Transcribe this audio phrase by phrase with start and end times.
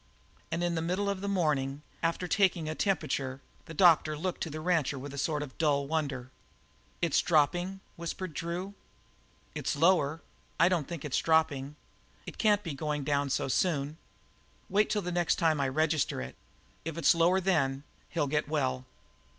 [0.51, 4.49] And in the middle of the morning, after taking a temperature, the doctor looked to
[4.49, 6.31] the rancher with a sort of dull wonder.
[7.03, 8.73] "It's dropping?" whispered Drew.
[9.53, 10.23] "It's lower.
[10.59, 11.75] I don't think it's dropping.
[12.25, 13.99] It can't be going down so soon.
[14.69, 16.35] Wait till the next time I register it.
[16.83, 18.87] If it's still lower then, he'll get well."